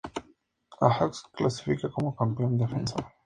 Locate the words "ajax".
0.81-1.27